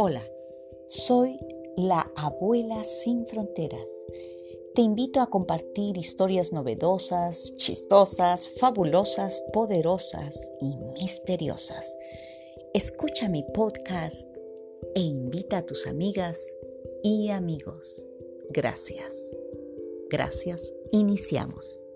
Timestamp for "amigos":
17.30-18.08